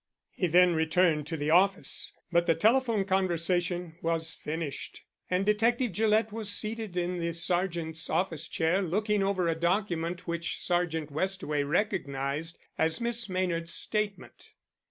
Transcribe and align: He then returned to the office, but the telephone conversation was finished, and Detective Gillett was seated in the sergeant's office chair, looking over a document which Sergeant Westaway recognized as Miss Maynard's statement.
He 0.31 0.47
then 0.47 0.73
returned 0.73 1.27
to 1.27 1.37
the 1.37 1.51
office, 1.51 2.11
but 2.31 2.47
the 2.47 2.55
telephone 2.55 3.05
conversation 3.05 3.97
was 4.01 4.33
finished, 4.33 5.03
and 5.29 5.45
Detective 5.45 5.91
Gillett 5.91 6.31
was 6.31 6.51
seated 6.51 6.97
in 6.97 7.17
the 7.17 7.35
sergeant's 7.35 8.09
office 8.09 8.47
chair, 8.47 8.81
looking 8.81 9.21
over 9.21 9.47
a 9.47 9.53
document 9.53 10.27
which 10.27 10.59
Sergeant 10.59 11.11
Westaway 11.11 11.61
recognized 11.69 12.57
as 12.79 12.99
Miss 12.99 13.29
Maynard's 13.29 13.75
statement. 13.75 14.53